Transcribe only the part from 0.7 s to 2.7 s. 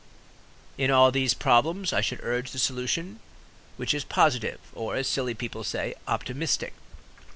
In all these problems I should urge the